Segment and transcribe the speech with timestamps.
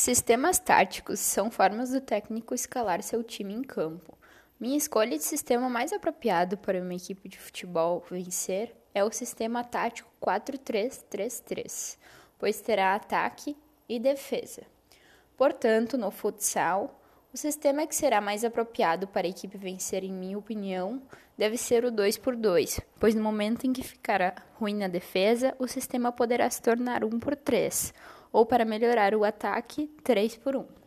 [0.00, 4.16] Sistemas táticos são formas do técnico escalar seu time em campo.
[4.58, 9.62] Minha escolha de sistema mais apropriado para uma equipe de futebol vencer é o sistema
[9.62, 11.98] tático 4-3-3-3,
[12.38, 13.54] pois terá ataque
[13.86, 14.62] e defesa.
[15.36, 16.98] Portanto, no futsal,
[17.30, 21.02] o sistema que será mais apropriado para a equipe vencer, em minha opinião,
[21.36, 25.54] deve ser o 2 por 2 pois no momento em que ficará ruim na defesa,
[25.58, 27.92] o sistema poderá se tornar 1 por 3
[28.32, 30.79] ou para melhorar o ataque, 3 por 1